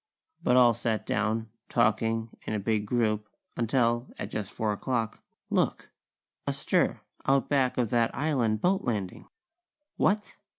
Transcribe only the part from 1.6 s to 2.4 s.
talking